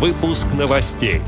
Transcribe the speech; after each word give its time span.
Выпуск 0.00 0.46
новостей. 0.58 1.20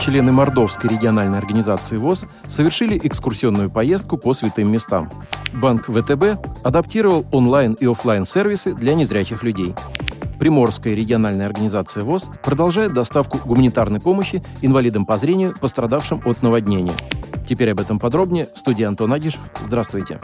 Члены 0.00 0.32
Мордовской 0.32 0.90
региональной 0.90 1.38
организации 1.38 1.98
ВОЗ 1.98 2.26
совершили 2.48 2.98
экскурсионную 3.00 3.70
поездку 3.70 4.16
по 4.16 4.34
святым 4.34 4.72
местам. 4.72 5.08
Банк 5.52 5.84
ВТБ 5.86 6.64
адаптировал 6.64 7.24
онлайн 7.30 7.74
и 7.74 7.86
офлайн 7.86 8.24
сервисы 8.24 8.74
для 8.74 8.94
незрячих 8.94 9.44
людей. 9.44 9.76
Приморская 10.40 10.96
региональная 10.96 11.46
организация 11.46 12.02
ВОЗ 12.02 12.28
продолжает 12.42 12.92
доставку 12.92 13.38
гуманитарной 13.38 14.00
помощи 14.00 14.42
инвалидам 14.60 15.06
по 15.06 15.16
зрению, 15.16 15.54
пострадавшим 15.60 16.22
от 16.24 16.42
наводнения. 16.42 16.96
Теперь 17.48 17.70
об 17.70 17.78
этом 17.78 18.00
подробнее 18.00 18.48
в 18.52 18.58
студии 18.58 18.82
Антон 18.82 19.12
Агишев. 19.12 19.42
Здравствуйте. 19.64 20.18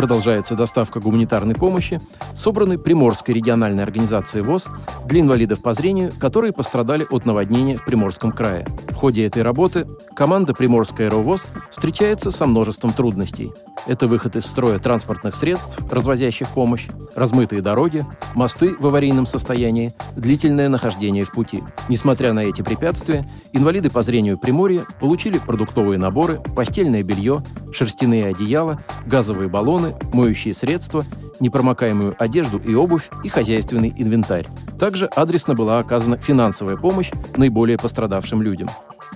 Продолжается 0.00 0.54
доставка 0.54 0.98
гуманитарной 0.98 1.54
помощи, 1.54 2.00
собранной 2.34 2.78
Приморской 2.78 3.34
региональной 3.34 3.82
организацией 3.82 4.42
ВОЗ 4.42 4.68
для 5.04 5.20
инвалидов 5.20 5.60
по 5.60 5.74
зрению, 5.74 6.14
которые 6.18 6.54
пострадали 6.54 7.06
от 7.10 7.26
наводнения 7.26 7.76
в 7.76 7.84
Приморском 7.84 8.32
крае. 8.32 8.66
В 8.88 8.94
ходе 8.94 9.26
этой 9.26 9.42
работы 9.42 9.86
команда 10.16 10.54
Приморская 10.54 11.10
РОВОЗ 11.10 11.48
встречается 11.70 12.30
со 12.30 12.46
множеством 12.46 12.94
трудностей– 12.94 13.52
это 13.86 14.06
выход 14.06 14.36
из 14.36 14.46
строя 14.46 14.78
транспортных 14.78 15.34
средств, 15.34 15.78
развозящих 15.90 16.48
помощь, 16.48 16.86
размытые 17.14 17.62
дороги, 17.62 18.06
мосты 18.34 18.74
в 18.78 18.86
аварийном 18.86 19.26
состоянии, 19.26 19.94
длительное 20.16 20.68
нахождение 20.68 21.24
в 21.24 21.32
пути. 21.32 21.62
Несмотря 21.88 22.32
на 22.32 22.40
эти 22.40 22.62
препятствия, 22.62 23.26
инвалиды 23.52 23.90
по 23.90 24.02
зрению 24.02 24.38
Приморья 24.38 24.84
получили 25.00 25.38
продуктовые 25.38 25.98
наборы, 25.98 26.40
постельное 26.54 27.02
белье, 27.02 27.42
шерстяные 27.72 28.26
одеяла, 28.26 28.82
газовые 29.06 29.48
баллоны, 29.48 29.94
моющие 30.12 30.54
средства, 30.54 31.04
непромокаемую 31.40 32.14
одежду 32.18 32.58
и 32.58 32.74
обувь 32.74 33.10
и 33.24 33.28
хозяйственный 33.28 33.92
инвентарь. 33.96 34.46
Также 34.78 35.06
адресно 35.06 35.54
была 35.54 35.78
оказана 35.78 36.16
финансовая 36.16 36.76
помощь 36.76 37.10
наиболее 37.36 37.78
пострадавшим 37.78 38.42
людям. 38.42 38.70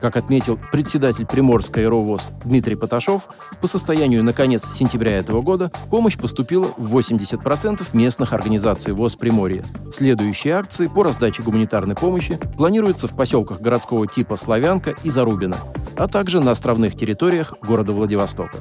Как 0.04 0.18
отметил 0.18 0.58
председатель 0.70 1.24
Приморской 1.24 1.88
РОВОЗ 1.88 2.30
Дмитрий 2.44 2.74
Поташов, 2.74 3.22
по 3.62 3.66
состоянию 3.66 4.22
на 4.22 4.34
конец 4.34 4.70
сентября 4.70 5.16
этого 5.16 5.40
года 5.40 5.72
помощь 5.88 6.18
поступила 6.18 6.74
в 6.76 6.94
80% 6.94 7.86
местных 7.94 8.34
организаций 8.34 8.92
ВОЗ 8.92 9.16
Приморья. 9.16 9.64
Следующие 9.94 10.56
акции 10.56 10.88
по 10.88 11.04
раздаче 11.04 11.42
гуманитарной 11.42 11.94
помощи 11.94 12.38
планируются 12.58 13.08
в 13.08 13.16
поселках 13.16 13.62
городского 13.62 14.06
типа 14.06 14.36
Славянка 14.36 14.94
и 15.04 15.08
Зарубина, 15.08 15.56
а 15.96 16.06
также 16.06 16.38
на 16.40 16.50
островных 16.50 16.96
территориях 16.96 17.54
города 17.62 17.94
Владивостока 17.94 18.58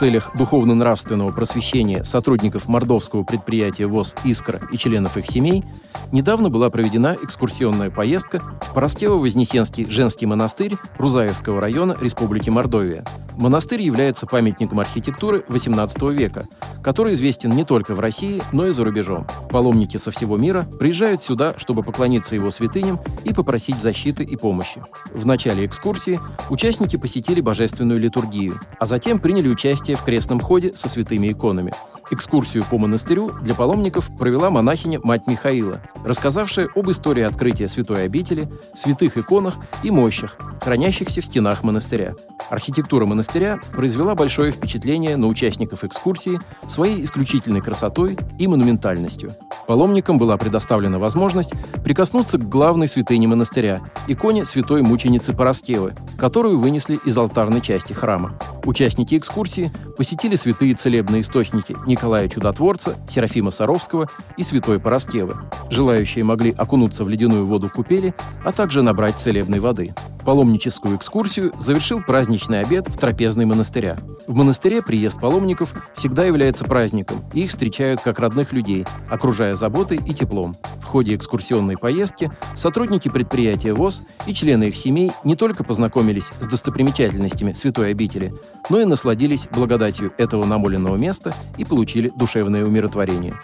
целях 0.00 0.34
духовно-нравственного 0.34 1.30
просвещения 1.30 2.04
сотрудников 2.04 2.68
мордовского 2.68 3.22
предприятия 3.22 3.84
ВОЗ 3.84 4.14
«Искра» 4.24 4.58
и 4.72 4.78
членов 4.78 5.18
их 5.18 5.26
семей 5.26 5.62
недавно 6.10 6.48
была 6.48 6.70
проведена 6.70 7.16
экскурсионная 7.22 7.90
поездка 7.90 8.40
в 8.40 8.74
Поростево-Вознесенский 8.74 9.90
женский 9.90 10.24
монастырь 10.24 10.76
Рузаевского 10.96 11.60
района 11.60 11.94
Республики 12.00 12.48
Мордовия. 12.48 13.04
Монастырь 13.36 13.82
является 13.82 14.26
памятником 14.26 14.80
архитектуры 14.80 15.44
XVIII 15.48 16.12
века, 16.14 16.48
который 16.82 17.12
известен 17.14 17.50
не 17.50 17.64
только 17.64 17.94
в 17.94 18.00
России, 18.00 18.42
но 18.52 18.66
и 18.66 18.72
за 18.72 18.84
рубежом. 18.84 19.26
Паломники 19.50 19.96
со 19.98 20.10
всего 20.10 20.36
мира 20.36 20.66
приезжают 20.78 21.22
сюда, 21.22 21.54
чтобы 21.58 21.82
поклониться 21.82 22.34
его 22.34 22.50
святыням 22.50 22.98
и 23.24 23.32
попросить 23.32 23.80
защиты 23.80 24.24
и 24.24 24.36
помощи. 24.36 24.82
В 25.12 25.26
начале 25.26 25.66
экскурсии 25.66 26.20
участники 26.48 26.96
посетили 26.96 27.40
божественную 27.40 28.00
литургию, 28.00 28.60
а 28.78 28.86
затем 28.86 29.18
приняли 29.18 29.48
участие 29.48 29.89
участие 29.90 29.96
в 29.96 30.02
крестном 30.02 30.40
ходе 30.40 30.74
со 30.74 30.88
святыми 30.88 31.32
иконами. 31.32 31.72
Экскурсию 32.12 32.64
по 32.68 32.76
монастырю 32.76 33.32
для 33.40 33.54
паломников 33.54 34.10
провела 34.18 34.50
монахиня 34.50 35.00
мать 35.02 35.26
Михаила, 35.28 35.80
рассказавшая 36.04 36.68
об 36.74 36.90
истории 36.90 37.22
открытия 37.22 37.68
святой 37.68 38.04
обители, 38.04 38.48
святых 38.74 39.16
иконах 39.16 39.54
и 39.84 39.90
мощах, 39.90 40.36
хранящихся 40.60 41.20
в 41.20 41.24
стенах 41.24 41.62
монастыря. 41.62 42.14
Архитектура 42.50 43.06
монастыря 43.06 43.60
произвела 43.72 44.14
большое 44.14 44.50
впечатление 44.50 45.16
на 45.16 45.28
участников 45.28 45.84
экскурсии 45.84 46.40
своей 46.66 47.04
исключительной 47.04 47.60
красотой 47.60 48.18
и 48.38 48.48
монументальностью. 48.48 49.36
Паломникам 49.70 50.18
была 50.18 50.36
предоставлена 50.36 50.98
возможность 50.98 51.52
прикоснуться 51.84 52.38
к 52.38 52.48
главной 52.48 52.88
святыне 52.88 53.28
монастыря– 53.28 53.82
иконе 54.08 54.44
святой 54.44 54.82
мученицы 54.82 55.32
Пороскевы, 55.32 55.94
которую 56.18 56.58
вынесли 56.58 56.98
из 57.04 57.16
алтарной 57.16 57.60
части 57.60 57.92
храма. 57.92 58.32
Участники 58.64 59.16
экскурсии 59.16 59.70
посетили 59.96 60.34
святые 60.34 60.74
целебные 60.74 61.22
источники 61.22 61.76
Николая 61.86 62.28
Чудотворца, 62.28 62.96
Серафима 63.08 63.52
Саровского 63.52 64.08
и 64.36 64.42
святой 64.42 64.80
Пороскевы. 64.80 65.36
Желающие 65.70 66.24
могли 66.24 66.50
окунуться 66.50 67.04
в 67.04 67.08
ледяную 67.08 67.46
воду 67.46 67.70
купели, 67.72 68.12
а 68.44 68.50
также 68.50 68.82
набрать 68.82 69.20
целебной 69.20 69.60
воды. 69.60 69.94
Паломническую 70.24 70.96
экскурсию 70.96 71.52
завершил 71.58 72.02
праздничный 72.02 72.60
обед 72.60 72.88
в 72.88 72.98
трапезной 72.98 73.46
монастыря. 73.46 73.96
В 74.26 74.34
монастыре 74.34 74.82
приезд 74.82 75.20
паломников 75.20 75.72
всегда 75.96 76.24
является 76.24 76.64
праздником, 76.64 77.22
и 77.32 77.44
их 77.44 77.50
встречают 77.50 78.00
как 78.00 78.18
родных 78.18 78.52
людей, 78.52 78.86
окружая 79.08 79.54
заботой 79.60 80.00
и 80.04 80.12
теплом. 80.12 80.56
В 80.80 80.84
ходе 80.84 81.14
экскурсионной 81.14 81.76
поездки 81.76 82.32
сотрудники 82.56 83.08
предприятия 83.08 83.74
ВОЗ 83.74 84.02
и 84.26 84.34
члены 84.34 84.64
их 84.64 84.76
семей 84.76 85.12
не 85.22 85.36
только 85.36 85.62
познакомились 85.62 86.30
с 86.40 86.48
достопримечательностями 86.48 87.52
святой 87.52 87.90
обители, 87.90 88.34
но 88.70 88.80
и 88.80 88.86
насладились 88.86 89.46
благодатью 89.52 90.12
этого 90.18 90.44
намоленного 90.46 90.96
места 90.96 91.34
и 91.58 91.64
получили 91.64 92.10
душевное 92.16 92.64
умиротворение. 92.64 93.34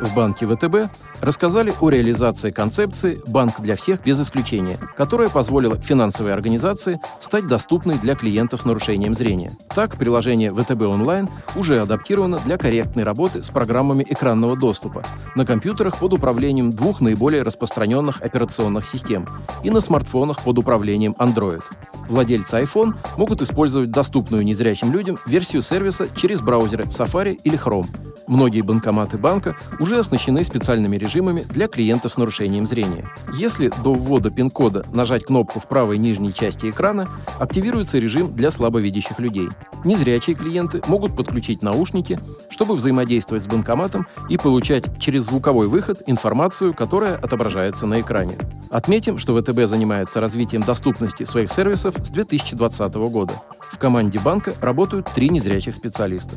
В 0.00 0.14
банке 0.14 0.46
ВТБ 0.46 0.92
рассказали 1.22 1.72
о 1.80 1.88
реализации 1.88 2.50
концепции 2.50 3.18
«Банк 3.26 3.60
для 3.60 3.76
всех 3.76 4.04
без 4.04 4.20
исключения», 4.20 4.78
которая 4.94 5.30
позволила 5.30 5.76
финансовой 5.76 6.34
организации 6.34 7.00
стать 7.20 7.46
доступной 7.46 7.98
для 7.98 8.14
клиентов 8.14 8.60
с 8.60 8.64
нарушением 8.66 9.14
зрения. 9.14 9.56
Так, 9.74 9.96
приложение 9.96 10.52
ВТБ 10.52 10.82
онлайн 10.82 11.30
уже 11.54 11.80
адаптировано 11.80 12.38
для 12.44 12.58
корректной 12.58 13.04
работы 13.04 13.42
с 13.42 13.48
программами 13.48 14.06
экранного 14.06 14.54
доступа 14.56 15.02
на 15.34 15.46
компьютерах 15.46 15.96
под 15.96 16.12
управлением 16.12 16.72
двух 16.72 17.00
наиболее 17.00 17.42
распространенных 17.42 18.20
операционных 18.20 18.86
систем 18.86 19.26
и 19.64 19.70
на 19.70 19.80
смартфонах 19.80 20.42
под 20.42 20.58
управлением 20.58 21.16
Android. 21.18 21.62
Владельцы 22.08 22.60
iPhone 22.60 22.94
могут 23.16 23.40
использовать 23.40 23.90
доступную 23.90 24.44
незрячим 24.44 24.92
людям 24.92 25.18
версию 25.26 25.62
сервиса 25.62 26.08
через 26.14 26.40
браузеры 26.40 26.84
Safari 26.84 27.40
или 27.42 27.58
Chrome. 27.58 28.05
Многие 28.28 28.62
банкоматы 28.62 29.18
банка 29.18 29.56
уже 29.78 29.98
оснащены 29.98 30.42
специальными 30.42 30.96
режимами 30.96 31.42
для 31.42 31.68
клиентов 31.68 32.12
с 32.12 32.16
нарушением 32.16 32.66
зрения. 32.66 33.08
Если 33.34 33.72
до 33.82 33.94
ввода 33.94 34.30
пин-кода 34.30 34.84
нажать 34.92 35.24
кнопку 35.24 35.60
в 35.60 35.68
правой 35.68 35.98
нижней 35.98 36.34
части 36.34 36.70
экрана, 36.70 37.08
активируется 37.38 37.98
режим 37.98 38.34
для 38.34 38.50
слабовидящих 38.50 39.20
людей. 39.20 39.48
Незрячие 39.84 40.34
клиенты 40.34 40.82
могут 40.88 41.16
подключить 41.16 41.62
наушники, 41.62 42.18
чтобы 42.50 42.74
взаимодействовать 42.74 43.44
с 43.44 43.46
банкоматом 43.46 44.06
и 44.28 44.36
получать 44.36 44.98
через 44.98 45.24
звуковой 45.24 45.68
выход 45.68 46.02
информацию, 46.06 46.74
которая 46.74 47.16
отображается 47.16 47.86
на 47.86 48.00
экране. 48.00 48.38
Отметим, 48.70 49.18
что 49.18 49.40
ВТБ 49.40 49.66
занимается 49.66 50.20
развитием 50.20 50.62
доступности 50.62 51.24
своих 51.24 51.52
сервисов 51.52 51.94
с 51.98 52.10
2020 52.10 52.94
года. 52.94 53.40
В 53.70 53.78
команде 53.78 54.18
банка 54.18 54.54
работают 54.60 55.10
три 55.14 55.28
незрячих 55.28 55.74
специалиста. 55.74 56.36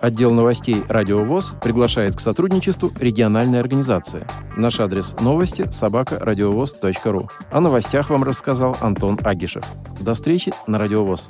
Отдел 0.00 0.32
новостей 0.32 0.82
«Радио 0.88 1.24
ВОЗ» 1.24 1.54
приглашает 1.62 2.16
к 2.16 2.20
сотрудничеству 2.20 2.92
региональная 3.00 3.60
организация. 3.60 4.26
Наш 4.56 4.78
адрес 4.78 5.16
новости– 5.20 5.66
собакарадиовоз.ру. 5.70 7.30
О 7.50 7.60
новостях 7.60 8.10
вам 8.10 8.22
рассказал 8.22 8.76
Антон 8.80 9.18
Агишев. 9.24 9.64
До 10.00 10.14
встречи 10.14 10.52
на 10.66 10.78
«Радио 10.78 11.04
ВОЗ». 11.04 11.28